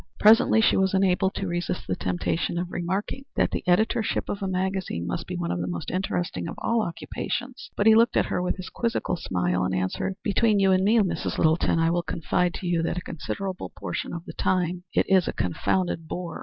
[0.19, 4.47] Presently she was unable to resist the temptation of remarking that the editorship of a
[4.47, 8.25] magazine must be one of the most interesting of all occupations; but he looked at
[8.25, 11.37] her with his quizzical smile, and answered: "Between you and me, Mrs.
[11.37, 15.27] Littleton, I will confide to you that a considerable portion of the time it is
[15.27, 16.39] a confounded bore.